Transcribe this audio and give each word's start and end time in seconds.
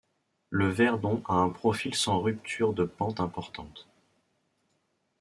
Le 0.49 0.67
Verdon 0.67 1.21
a 1.27 1.35
un 1.35 1.49
profil 1.51 1.93
sans 1.93 2.19
ruptures 2.21 2.73
de 2.73 2.85
pente 2.85 3.19
importantes. 3.19 3.87